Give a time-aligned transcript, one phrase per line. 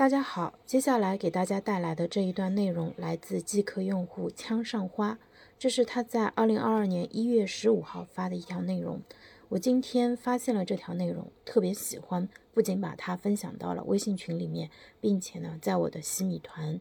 [0.00, 5.18] 大家好，接下来给大家带来的这一段内容来自即刻用户枪上花，
[5.58, 9.02] 这是他在二零二二年一月十五号发的一条内容。
[9.50, 14.70] 我今天发现了这条内容，特别喜欢，不仅把它分享到了微信群里面，
[15.02, 16.80] 并且呢，在我的洗米团，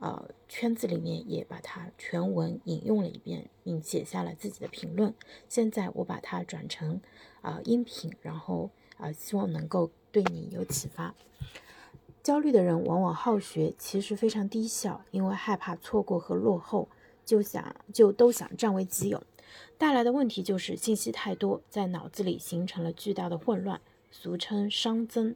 [0.00, 5.14] 呃圈子里面也把它全文引用了一遍，并写下了自己的评论。
[5.48, 7.00] 现在我把它转成
[7.40, 11.14] 啊音频，然后啊希望能够对你有启发。
[12.28, 16.86] 焦虑的人往往好学，其实非常低效，因为害怕错过和落后，
[17.24, 19.22] 就想就都想占为己有，
[19.78, 25.34] 带来的问题就是信息太多，在脑子里形成了巨大的混乱，俗称熵增。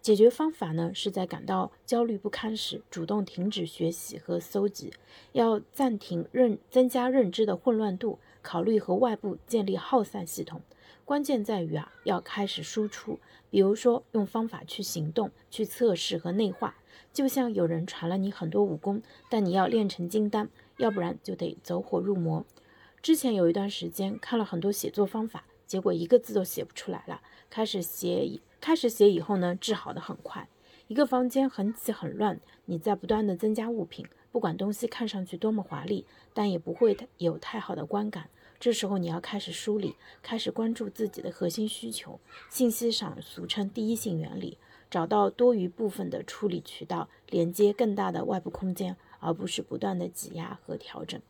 [0.00, 4.92] 解决方法呢，是在感到焦虑不堪时，主动停止学习和搜集，
[5.32, 10.62] 要暂停认增加认知的混乱度，考虑和外部建立耗散系统。
[11.04, 13.18] 关键在于啊，要开始输出，
[13.50, 16.76] 比如说用方法去行动、去测试和内化。
[17.12, 22.44] 就像有人传了你很多武功，但你要练成金丹，要不然就得走火入魔。
[23.02, 27.20] 之前有一段时间看了很多写作方法，结果一个字都写不出来了。
[27.50, 30.48] 开始写，开始写以后呢，治好的很快。
[30.88, 38.28] 一个房间很挤很乱，你在不断的增加物品，不管东西看上去多么华丽，但也不会有太好的观感。
[38.60, 44.58] 这时候你要开始梳理，开始关注自己的核心需求，信息上俗称第一性原理，
[44.88, 51.20] 找到多余部分的处理渠道，连接更大的外部空间，而不是不断的挤压和调整。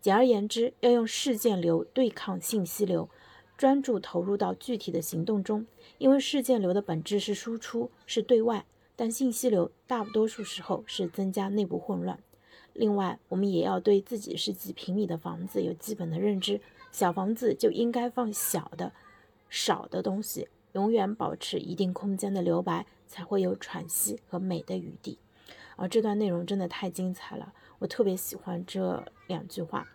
[0.00, 3.08] 简而言之，要用事件流对抗信息流，
[3.60, 5.66] 专注投入到具体的行动中。
[5.98, 8.64] 因为事件流的本质是输出，是对外，
[8.96, 12.18] 但信息流大多数时候是增加内部混乱。
[12.72, 16.58] 另外，我们也要对自己是几平米的房子有基本的认知。
[16.90, 18.94] 小房子就应该放小的、
[19.50, 25.18] 少的东西，永远保持一定空间的留白，才会有喘息和美的余地。
[25.76, 29.86] 而这段内容真的太精彩了，我特别喜欢这两句话：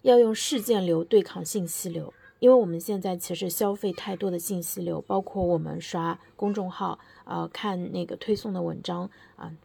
[0.00, 9.56] 要用事件流对抗信息流，因为我们现在其实消费太多的信息流，包括我们刷公众号，呃，看那个推送的文章啊。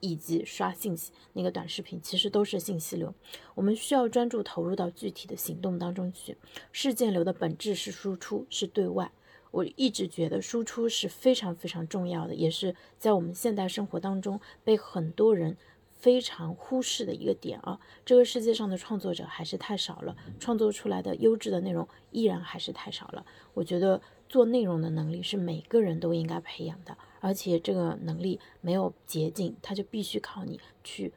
[0.00, 3.12] 以及刷信息那个短视频，其实都是信息流。
[3.54, 6.36] 我们需要专注投入到具体的行动当中去。
[6.70, 9.10] 事件流的本质是输出，是对外。
[9.50, 15.56] 我一直觉得输出是非常非常重要的，也是在我们现代生活当中被很多人
[15.96, 17.80] 非常忽视的一个点啊。
[18.04, 23.26] 这个世界上的创作者还是太少了，创作出来的优质的内容依然还是太少了。
[23.54, 26.96] 我觉得做内容的能力是每个人都应该培养的。
[27.20, 31.12] 而且这个能力没有捷径，它就必须靠你去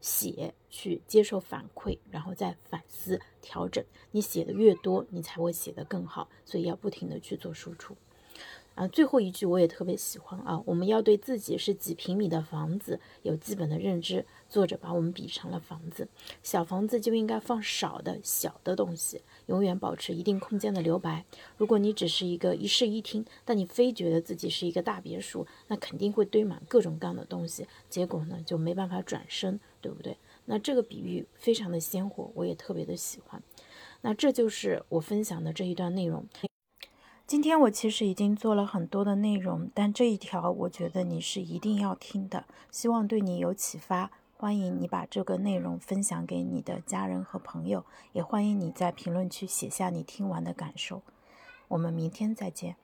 [0.00, 3.82] 写，去接受反馈，然后再反思调整。
[4.10, 6.28] 你写的越多，你才会写得更好。
[6.44, 7.96] 所以要不停的去做输出。
[8.74, 10.60] 啊，最后一句我也特别喜欢啊！
[10.66, 14.26] 我们要对自己是几平米的房子有基本的认知。
[14.48, 16.08] 作者把我们比成了房子，
[16.42, 21.24] 小房子就应该放少的小的东西，永远保持一定空间的留白。
[21.56, 30.16] 如果你只是一个一室一厅，但你非觉得自己是一个大别墅，那肯定会堆满各种各样的东西，结果呢就没办法转身，对不对？
[30.46, 33.40] 那这个比喻非常的鲜活，我也特别的喜欢。
[34.02, 36.26] 那这就是我分享的这一段内容。
[37.26, 44.10] 今天我其实已经做了很多的内容，但这一条我觉得你是一定要听的，希望对你有启发。
[44.36, 51.00] 欢迎你把这个内容分享给你的家人和朋友，也欢迎你在评论区写下你听完的感受。
[51.68, 52.76] 我们明天再见。